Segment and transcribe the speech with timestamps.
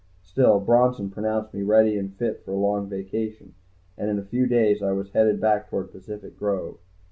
[0.23, 3.53] Still, Bronson pronounced me ready and fit for a long vacation,
[3.95, 6.79] and in a few days I was headed back toward Pacific Grove.